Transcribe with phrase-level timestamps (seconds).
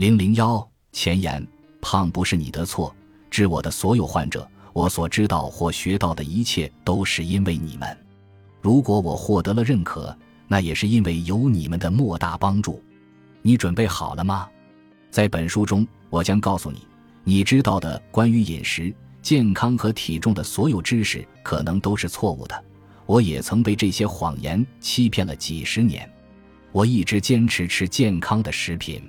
[0.00, 1.46] 零零幺前言：
[1.82, 2.96] 胖不是你的错，
[3.30, 7.94] 治我的所有患者，我所知道或学到的一切都是因为你们。
[8.62, 10.16] 如果我获得了认可，
[10.48, 12.82] 那也是因为有你们的莫大帮助。
[13.42, 14.48] 你准备好了吗？
[15.10, 16.78] 在本书中，我将告诉你，
[17.22, 18.90] 你知道的关于饮食、
[19.20, 22.64] 健康和体重的所有知识可能都是错误的。
[23.04, 26.10] 我也曾被这些谎言欺骗了几十年。
[26.72, 29.02] 我一直坚持吃健康的食品，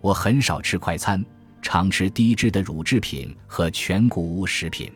[0.00, 1.24] 我很少吃快餐，
[1.62, 4.90] 常吃低脂的乳制品和全谷物食品。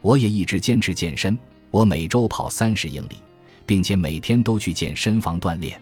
[0.00, 1.38] 我也一直坚持健身，
[1.70, 3.16] 我每周跑三十英里。
[3.66, 5.78] 并且每天都去健身房锻炼，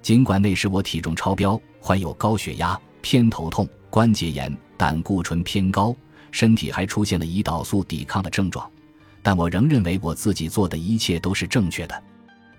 [0.00, 5.94] 尽管那时我体重超标，患有高血压、偏头痛、关节炎、胆固醇偏高，
[6.30, 8.66] 身体还出现了胰岛素抵抗的症状，
[9.22, 12.02] 但我仍认为我自己做的一切都是正确的。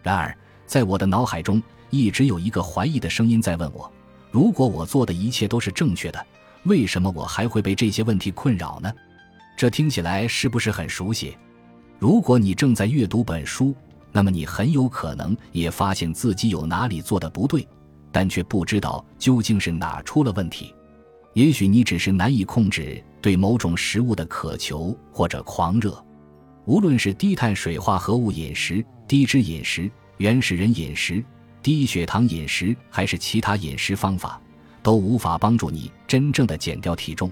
[0.03, 1.59] 然而，在我的脑海中
[1.89, 3.91] 一直有一个怀疑的声音在问我：
[4.31, 6.25] 如果我做的一切都是正确的，
[6.63, 8.91] 为什么我还会被这些问题困扰呢？
[9.57, 11.35] 这听起来是不是很熟悉？
[11.97, 13.75] 如果你正在阅读本书，
[14.11, 17.67] 那么你很有可能也发现自己有哪里做的不对，
[18.11, 20.73] 但却不知道究竟是哪出了问题。
[21.33, 26.03] 也许你只是难以控制对某种食物的渴求或者狂热。
[26.65, 31.23] 无论是低碳水化合物饮食、低脂饮食、原始人饮食、
[31.69, 34.41] 低血糖饮食，还是其他饮食方法，
[34.81, 37.31] 都无法帮助你真正的减掉体重，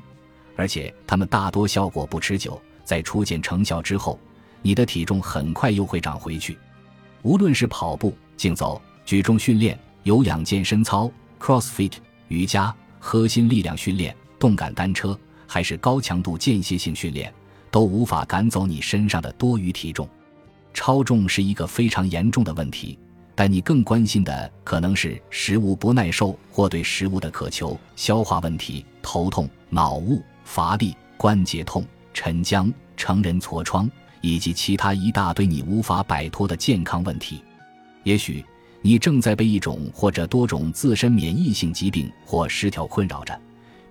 [0.55, 4.19] 而且它们大多效果不持久，在初见成效之后，
[4.61, 6.55] 你的体重很快又会长回去。
[7.23, 11.93] 无论是跑步、竞走、举重训练、有氧健身操、CrossFit、
[12.27, 17.33] 瑜伽、核心力量训练、动感单车，还是高强度间歇性训练，
[17.71, 20.07] 都无法赶走你身上的多余体重。
[20.75, 22.99] 超重是一个非常严重的问题，
[23.37, 33.89] 但你更关心的可能是食物不耐受或对食物的渴求、消化问题、头痛、脑雾、乏力、关节痛、沉僵、成人痤疮。
[34.19, 37.39] 以及其他一大堆你无法摆脱的健康问题，
[38.03, 38.43] 也许
[38.81, 43.39] 你正在被一种或者多种自身免疫性疾病或失调困扰着，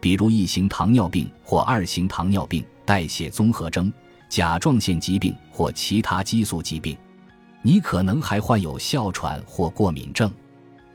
[0.00, 3.90] 比如一型糖尿病或二型糖尿病、代谢综合征、
[4.28, 6.96] 甲状腺疾病或其他激素疾病。
[7.66, 10.32] 你可能还患有哮喘或过敏症。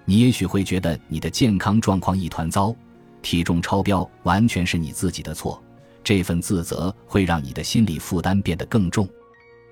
[0.05, 2.73] 你也许会觉得你的健康状况一团糟，
[3.21, 5.61] 体重超标完全是你自己的错。
[6.01, 9.05] 这份自责会让你的心理负担变得更重。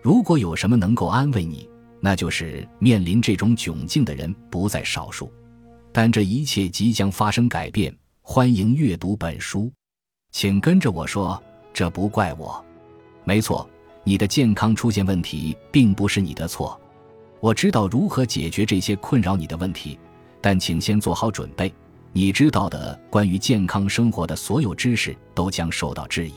[0.01, 1.69] 如果有什么能够安慰你，
[2.01, 5.31] 那就是面临这种窘境的人不在少数。
[5.93, 7.95] 但这一切即将发生改变。
[8.21, 9.71] 欢迎阅读本书，
[10.31, 11.41] 请跟着我说，
[11.73, 12.61] 这不怪我。
[13.23, 13.67] 没错，
[14.03, 16.77] 你的健康出现问题并不是你的错。
[17.41, 19.97] 我知道如何解决这些困扰你的问题，
[20.41, 21.73] 但请先做好准备。
[22.11, 26.33] 你知道的关于健康生活的所有知识都将受到质疑。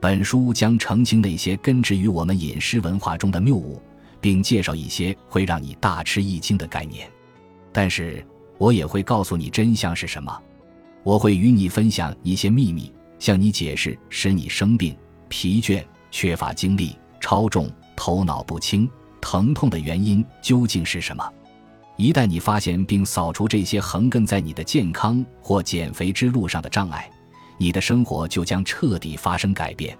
[0.00, 3.80] 本书将澄清那些根植于我们饮食文化中的谬误，
[4.20, 7.08] 并介绍一些会让你大吃一惊的概念。
[7.72, 8.24] 但是，
[8.58, 10.36] 我也会告诉你真相是什么。
[11.02, 14.96] 我会与你分享一些秘密，向你解释使你生病、
[15.28, 18.88] 疲倦、缺乏精力、超重、头脑不清、
[19.24, 21.26] 疼痛的原因究竟是什么。
[21.96, 27.10] 一旦你发现并扫除这些横亘在你的健康或减肥之路上的障碍，
[27.56, 29.96] 你的生活就将彻底发生改变。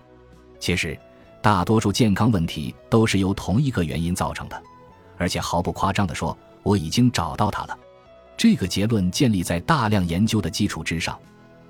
[0.61, 0.99] 其实，
[1.41, 4.63] 大多数健康问题都是由同一个原因造成的，
[5.17, 7.79] 而且毫不夸张地说，我已经找到它了。
[8.37, 11.19] 这个结论建立在大量研究的基础之上，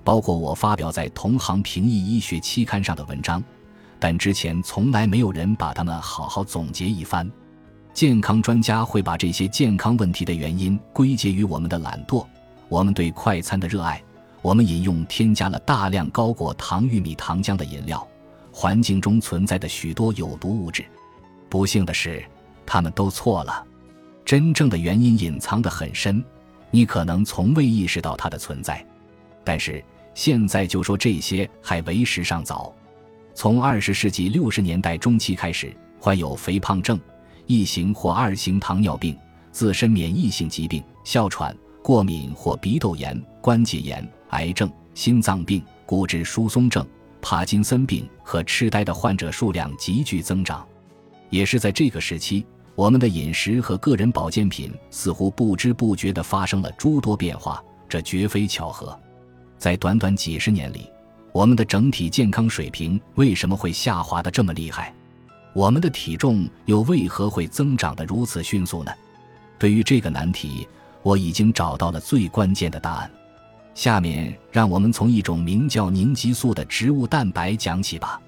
[0.02, 3.40] 包括我发表在同行评议医学期刊上的文章，
[4.00, 7.30] 但之前从来没有人把它们好好总结一番。
[7.94, 12.26] 健康专家会把这些健康问题的原因归结于我们的懒惰，
[12.68, 14.02] 我们对快餐的热爱。
[14.42, 18.04] 我们饮用添加了大量高果糖玉米糖浆的饮料，
[18.50, 20.84] 环境中存在的许多有毒物质。
[21.48, 22.22] 不幸的是，
[22.66, 23.64] 他们都错了。
[24.24, 26.22] 真正的原因隐藏得很深，
[26.72, 28.84] 你可能从未意识到它的存在。
[29.44, 29.82] 但是
[30.14, 32.74] 现在就说这些还为时尚早。
[33.34, 37.00] 从二十世纪六十年代中期开始，患有肥胖症、
[37.46, 39.16] 一型或二型糖尿病、
[39.50, 44.06] 自身免疫性疾病、哮喘、过敏或鼻窦炎、关节炎。
[44.30, 46.84] 癌症、心脏病、骨质疏松症、
[47.22, 50.66] 帕金森病和痴呆的患者数量急剧增长，
[51.30, 52.44] 也是在这个时期，
[52.74, 57.62] 我们的饮食和个人保健品似乎不知不觉地发生了诸多变化。
[57.88, 58.98] 这绝非巧合。
[59.56, 60.90] 在短短几十年里，
[61.32, 64.92] 我们的整体健康水平为什么会下滑得这么厉害？
[65.54, 68.92] 我们的体重又为何会增长得如此迅速呢？
[69.56, 70.68] 对于这个难题，
[71.02, 73.10] 我已经找到了最关键的答案。
[73.72, 78.20] 下面让我们从一种名叫凝集素的植物蛋白讲起吧。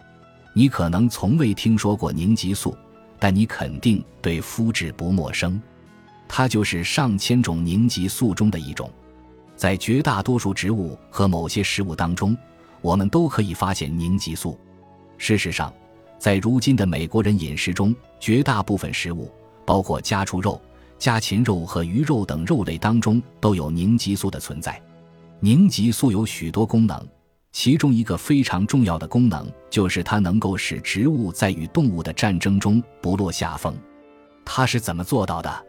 [0.52, 2.76] 你可能从未听说过凝集素，
[3.19, 5.61] 但你肯定对肤质不陌生。
[6.28, 8.88] 它就是上千种凝集素中的一种。
[9.56, 12.37] 在绝大多数植物和某些食物当中，
[12.81, 14.58] 我们都可以发现凝集素。
[15.19, 15.73] 事实上，
[16.18, 19.30] 在如今的美国人饮食中，绝大部分食物，
[19.64, 20.60] 包括家畜肉、
[20.98, 24.80] 家禽肉和鱼肉等肉类当中，都有凝集素的存在。
[25.40, 27.06] 凝集素有许多功能，
[27.52, 33.76] 其中一个非常重要的功能就是它能够使植物在与动物的战争中不落下风。
[34.44, 35.66] 它是怎么做到的？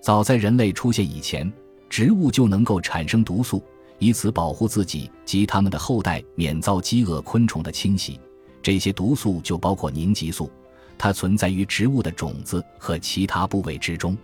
[0.00, 1.52] 早在人类出现以前，
[1.90, 3.62] 植物就能够产生毒素，
[3.98, 8.18] 以此保护自己及它们的后代免遭饥饿昆虫的侵袭。
[8.62, 10.50] 这些毒素就包括凝集素，
[10.96, 14.16] 它存在于植物的种子和其他部位之中。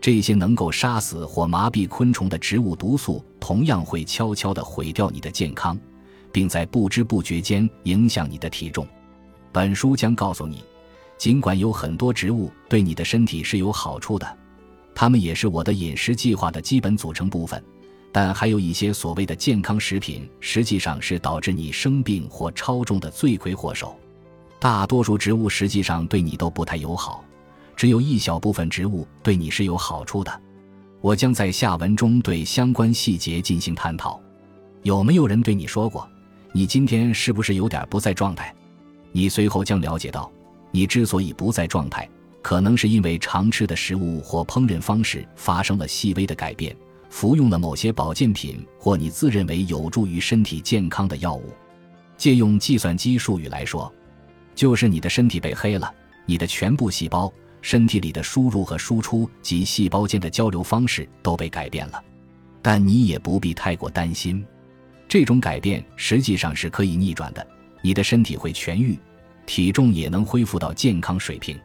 [0.00, 5.78] 这些能够杀死或麻痹昆虫的植物毒素，同样会悄悄地毁掉你的健康，
[6.32, 8.86] 并在不知不觉间影响你的体重。
[9.52, 10.64] 本书将告诉你，
[11.18, 14.38] 尽管有很多植物对你的身体是有好处的，
[14.92, 17.62] 它们也是我的饮食计划的基本组成部分，
[18.12, 23.96] 但还有一些所谓的健康食品，实际上是导致你生病或超重的罪魁祸首。
[24.60, 27.24] 大多数植物实际上对你都不太友好。
[27.74, 30.40] 只有一小部分植物对你是有好处的，
[31.00, 34.20] 我将在下文中对相关细节进行探讨。
[34.82, 36.06] 有没有人对你说过，
[36.52, 38.54] 你今天是不是有点不在状态？
[39.10, 40.30] 你随后将了解到，
[40.70, 42.08] 你之所以不在状态，
[42.42, 46.76] 可能是因为常吃的食物或烹饪方式发生了细微的改变，
[47.12, 51.52] 服用了某些保健品或你自认为有助于身体健康的药物。
[52.16, 53.92] 借用计算机术语来说，
[54.54, 55.92] 就是你的身体被黑了，
[56.24, 57.30] 你的全部细胞。
[57.60, 62.02] 身体里的输入和输出及细胞间的交流方式都被改变了，
[62.62, 64.44] 但你也不必太过担心，
[65.06, 67.46] 这种改变实际上是可以逆转的。
[67.82, 68.98] 你的身体会痊愈，
[69.44, 71.56] 体重也能恢复到健康水平。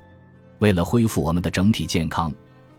[0.59, 2.31] 为了恢复我们的整体健康，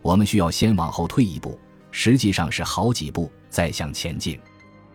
[0.02, 1.58] 我们需要先往后退一步，
[2.00, 4.38] 实际上是好几步再向前进。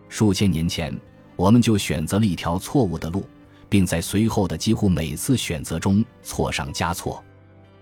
[0.07, 0.97] 数千年前，
[1.35, 3.27] 我们就选择了一条错误的路，
[3.67, 7.21] 并在随后的几乎每次选择中错上加错。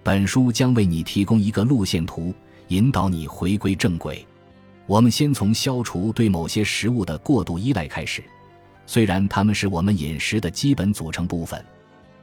[0.02, 2.34] 本书将为你提供一个路线图，
[2.70, 4.26] 引导你回归正轨。
[4.88, 8.24] 我们先从消除对某些食物的过度依赖开始，
[8.88, 11.64] 虽然它们是我们饮食的基本组成部分。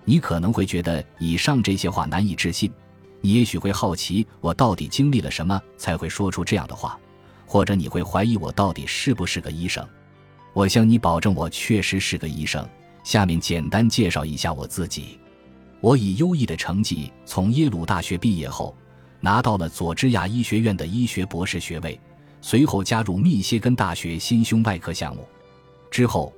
[0.04, 2.72] 你可能会觉得以上这些话难以置信，
[3.20, 6.98] 你也许会好奇我到底经历了什么才会说出这样的话，
[7.46, 9.86] 或者你会怀疑我到底是不是个医生。
[10.52, 12.66] 我向你保证，我确实是个医生。
[13.04, 15.18] 下面简单介绍一下我自己。
[15.80, 18.76] 我以优异的成绩从耶鲁大学毕业后，
[19.20, 21.98] 拿到了佐治亚医学院的医学博士学位，
[22.40, 25.26] 随后加入密歇根大学心胸外科项目。
[25.90, 26.32] 之后，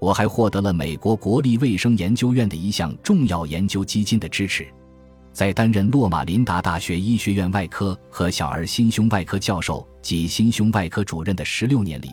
[0.00, 4.66] 我还获得了美国国立卫生研究院的一项重要研究基金的支持。
[5.36, 12.12] 在担任洛马林达大学医学院外科和小儿心胸外科教授及心胸外科主任的十六年里，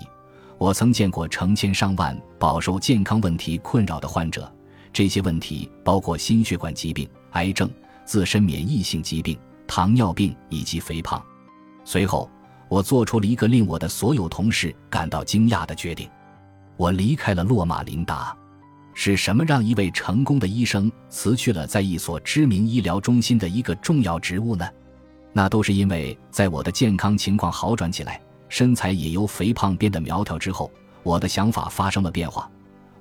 [0.58, 4.54] 我曾见过成千上万饱受健康问题困扰的患者。
[4.92, 7.72] 这些问题包括心血管疾病、癌症、
[8.04, 11.24] 自身免疫性疾病、糖尿病以及肥胖。
[11.86, 12.30] 随后，
[12.68, 16.10] 我做出了一个令我的所有同事感到惊讶的决定：
[16.76, 18.36] 我离开了洛马琳达。
[18.94, 24.68] 是什么让一位成功的医生辞去了在一所知名医疗中心的一个重要职务呢？
[25.32, 30.72] 那都是因为在我的健康情况好转起来，身材也由肥胖变得苗条之后，
[31.02, 32.50] 我的想法发生了变化。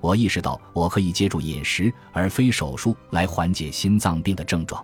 [0.01, 4.83] 我意识到，我可以借助饮食而非手术来缓解心脏病的症状。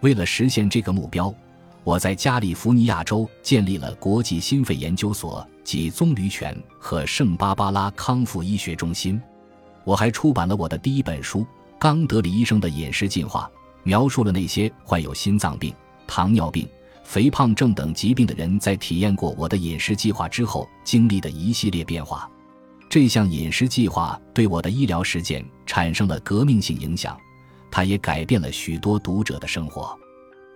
[0.00, 1.34] 为了实现这个目标，
[1.82, 9.20] 我在加利福尼亚州建立了国际心肺研究所及棕榈泉和圣巴巴拉康复医学中心。
[9.86, 11.40] 我还出版了我的第一本书
[11.78, 13.48] 《冈德里医生的饮食进化》，
[13.84, 15.72] 描述了那些患有心脏病、
[16.08, 16.68] 糖尿病、
[17.04, 22.28] 肥胖症等疾病的人在体验过我的饮食计划之后经历的一系列变化。
[22.90, 27.16] 这项饮食计划对我的医疗实践产生了革命性影响，
[27.70, 29.96] 它也改变了许多读者的生活。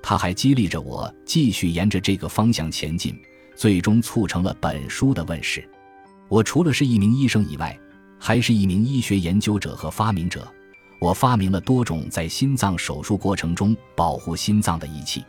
[0.03, 3.17] 它还激励着我继续沿着这个方向前进，
[3.55, 5.65] 最终促成了本书的问世。
[6.27, 7.79] 我除了是一名医生以外，
[8.21, 10.47] 还是一名医学研究者和发明者。
[11.01, 15.25] 我发明了多种在心脏手术过程中保护心脏的仪器。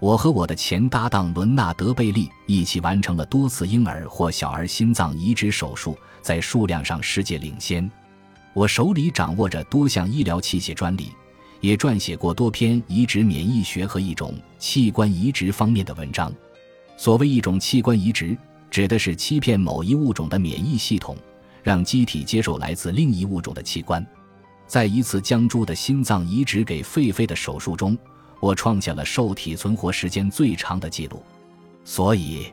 [0.00, 7.88] 我和我的前搭档伦纳德·贝利一起完成了多次婴儿或小儿心脏移植手术，在数量上世界领先。
[8.54, 11.10] 我手里掌握着多项医疗器械专利，
[11.60, 16.32] 也撰写过多篇移植免疫学和一种器官移植方面的文章。
[16.96, 18.36] 所谓一种器官移植，
[18.70, 21.16] 指的是欺骗某一物种的免疫系统，
[21.62, 24.04] 让机体接受来自另一物种的器官。
[24.66, 27.96] 在一次将猪的心脏移植给狒狒的手术中，
[28.40, 31.22] 我创下了受体存活时间最长的记录。
[31.84, 32.46] 所以，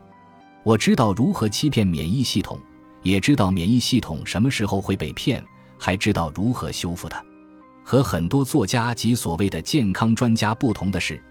[0.63, 2.59] 我知道如何欺骗免疫系统，
[3.03, 5.43] 也知道免疫系统什么时候会被骗，
[5.77, 7.23] 还知道如何修复它。
[7.83, 11.23] 和很多作家及所谓的健康专家不同的是，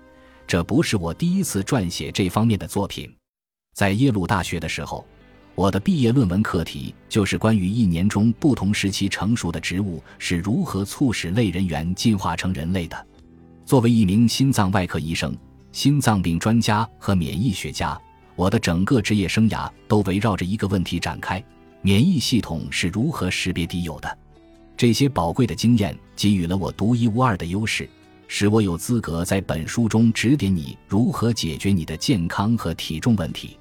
[0.46, 3.14] 这不是我第一次撰写这方面的作品。
[3.74, 5.06] 在耶鲁大学的时候，
[5.58, 13.06] 我的毕业论文课题就是关于一年中不同时期成熟的植物是如何促使类人猿进化成人类的。
[13.66, 15.36] 作为一名心脏外科医生、
[15.72, 18.00] 心脏病专家和免疫学家，
[18.36, 21.42] 我的整个职业生涯都围绕着一个问题展开：
[21.82, 24.18] 免疫系统是如何识别敌友的。
[24.76, 27.90] 这些宝贵的经验给予了我独一无二的优势，
[28.28, 33.58] 使我有资格在本书中指点你如何解决你的健康和体重问题。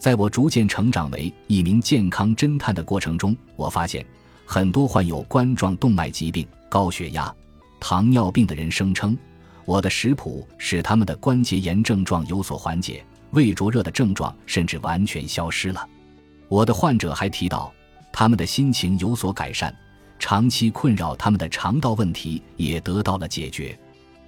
[0.00, 4.04] 在我逐渐成长为一名健康侦探的过程中，我发现
[4.46, 7.32] 很多患有冠状动脉疾病、高血压、
[7.78, 9.14] 糖尿病的人声称，
[9.66, 15.86] 我的食谱使他们的关节炎症状有所缓解，胃灼热的症状甚至完全消失了。
[16.48, 17.70] 我的患者还提到，
[18.10, 19.72] 他们的心情有所改善。
[20.18, 23.78] 长期困扰他们的肠道问题也得到了解决，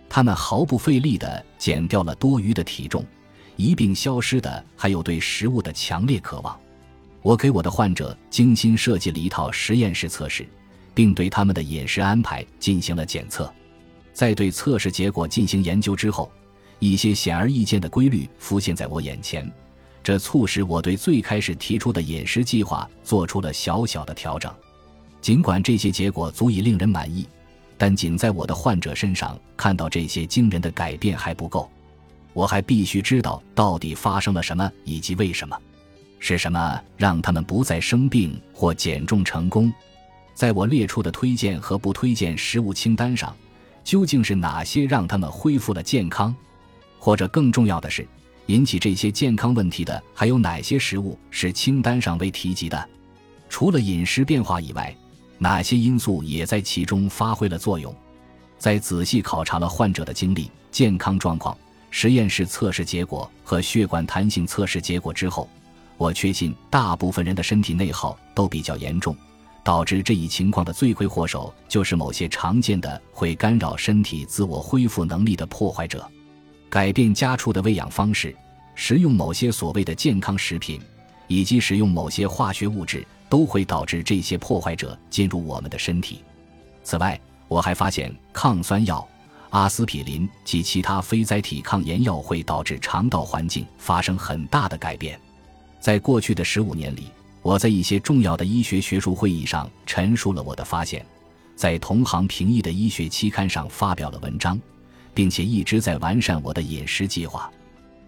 [0.06, 3.04] 他们毫不费力地减掉了多余的体重，
[3.62, 6.58] 一并消失的还有对食物的强烈渴望。
[7.22, 10.44] 我给我的患者精心设计了一套实验室测试，
[10.92, 13.52] 并对他们的饮食安排进行了检测。
[14.12, 16.28] 在对测试结果进行研究之后，
[16.80, 19.48] 一些显而易见的规律浮现在我眼前，
[20.02, 24.52] 这促使我对最开始提出的饮食计划做出了小小的调整。
[25.20, 27.28] 尽管这些结果足以令人满意，
[27.78, 31.70] 但仅在我的患者身上看到这些惊人的改变还不够。
[32.32, 35.56] 我还必须知道到底发生了什么以及为什么，
[36.18, 39.72] 是什么让他们不再生病或减重成功。
[40.34, 43.36] 在我列出的推荐和不推荐食物清单上，
[43.84, 46.34] 究竟是哪些让他们恢复了健康？
[46.98, 48.06] 或者更重要的是，
[48.46, 52.88] 引起这些健康问题的还有哪些食物是清单上未提及的？
[53.48, 54.94] 除了饮食变化以外。
[55.38, 57.92] 哪些因素也在其中发挥了作用？
[58.58, 61.58] 在仔细考察了患者的经历、健康状况、
[61.92, 65.48] 实验室测试结果和血管弹性测试结果之后，
[65.96, 69.16] 我确信大部分人的身体内耗都比较严重。
[69.62, 76.04] 导致这一情况的罪魁祸首就是某些常见的会干扰身体自我恢复能力的破坏者。
[76.68, 78.34] 改变家畜的喂养方式，
[78.74, 80.80] 食用某些所谓的健康食品，
[81.28, 83.06] 以及使用某些化学物质。
[83.28, 86.22] 都会导致这些破坏者进入我们的身体。
[86.84, 87.18] 此外，
[87.48, 89.08] 我还发现抗酸药、
[89.52, 95.20] 阿司匹林及其他非甾体抗炎药会导致肠道环境发生很大的改变。
[95.78, 97.08] 在过去的十五年里，
[97.42, 101.04] 我在一些重要的医学学术会议上陈述了我的发现，
[101.54, 104.58] 在同行评议的医学期刊上发表了文章，
[105.12, 107.50] 并且一直在完善我的饮食计划。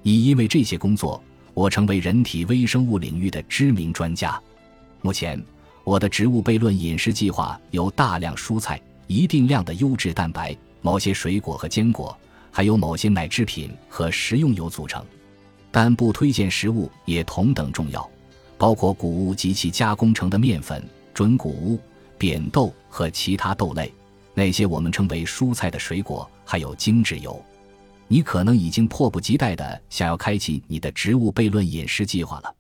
[0.02, 1.22] 以因为这些工作，
[1.52, 4.40] 我成为人体微生物领域的知名专家。
[5.02, 5.38] 目前，
[5.84, 12.14] 我的植物悖论饮食计划有大量蔬菜、一定量的优质蛋白、某些水果和坚果，
[12.50, 15.02] 还有某些奶制品和食用油组成。
[15.70, 18.06] 但不推荐食物也同等重要，
[18.58, 21.80] 包括谷物及其加工成的面粉、准谷物、
[22.18, 23.90] 扁豆和其他豆类，
[24.34, 27.42] 那些我们称为蔬菜的水果，还有精制油。
[28.06, 32.54] 你可能已经迫不及待地想要开启你的植物悖论饮食计划了。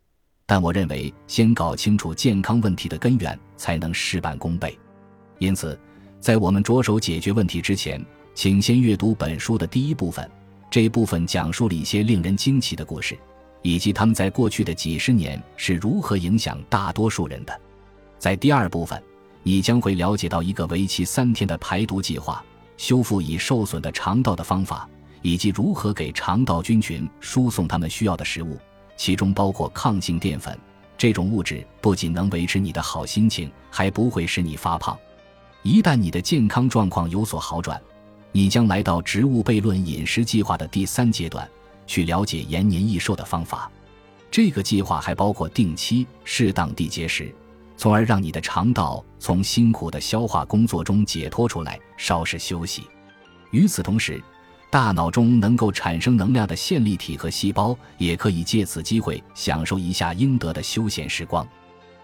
[0.46, 4.78] 但我认为，先搞清楚健康问题的根源，才能事半功倍。
[5.38, 5.78] 因此，
[6.24, 8.02] 在我们着手解决问题之前，
[8.34, 10.26] 请先阅读本书的第一部分。
[10.70, 13.14] 这一部分讲述了一些令人惊奇的故事，
[13.60, 17.60] 以及他们在过去的几十年是如何影响大多数人的。
[18.18, 18.98] 在第二部分，
[19.42, 22.42] 你将会了解到一个为期三天的排毒计划、
[22.78, 24.88] 修复已受损的肠道的方法，
[25.20, 28.56] 以及如何给肠道菌群输送他们需要的食物。
[28.96, 30.58] 其中包括抗性淀粉，
[30.96, 34.98] 这种物质不仅能维持你的好心情，还不会使你发胖。
[35.64, 37.80] 一旦你的健康状况有所好转，
[38.32, 41.48] 你将来到植物悖论饮食计划的第三阶段，
[41.86, 43.72] 去了解延年益寿的方法。
[44.30, 47.34] 这个计划还包括定期、适当地节食，
[47.78, 52.82] 从而让你的肠道从辛苦的消化工作中解脱出来，稍事休息。
[53.50, 54.22] 与此同时，
[54.68, 61.46] 大脑中能够产生能量的线粒体和细胞，也可以借此机会享受一下应得的休闲时光。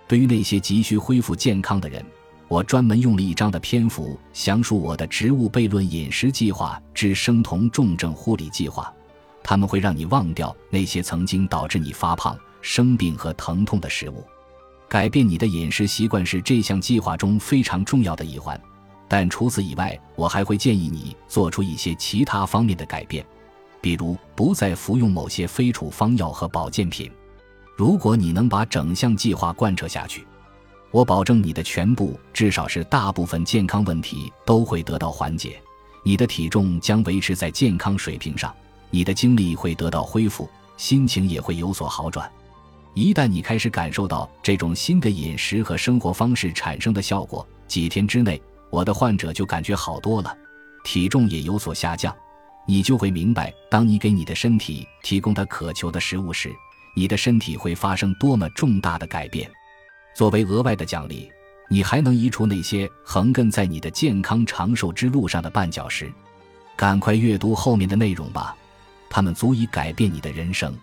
[0.09, 2.03] 对于那些急需恢复健康的人，
[2.51, 8.93] 我专门用了一章的篇幅详述我的植物悖论饮食计划之生酮重症护理计划。
[9.41, 14.25] 他们会让你忘掉那些曾经导致你发胖、生病和疼痛的食物。
[14.89, 18.61] 改变你的饮食习惯是这项计划中非常重要的一环，
[19.07, 23.25] 但除此以外，我还会建议你做出一些其他方面的改变，
[23.81, 27.09] 比如不再服用某些非处方药和保健品。
[27.77, 30.27] 如果你能把整项计划贯彻下去，
[30.93, 35.61] 我保证你的全部，至少是大部分健康问题都会得到缓解，
[36.03, 38.53] 你的体重将维持在健康水平上，
[38.91, 42.31] 你的精力会得到恢复，心情也会有所好转。
[42.95, 50.37] 一旦你开始感受到这种新的饮食和生活方式产生的效果，几天之内，我的患者就感觉好多了，
[50.83, 52.13] 体重也有所下降。
[52.67, 56.53] 你就会明白，当你给你的身体提供他渴求的食物时，
[56.97, 59.49] 你的身体会发生多么重大的改变。
[60.21, 61.33] 作为额外的奖励，
[61.71, 66.13] 你还能移除那些横亘在你的健康长寿之路上的绊脚石。
[66.77, 68.55] 赶快阅读后面的内容吧，
[69.09, 70.77] 它们足以改变你的人生。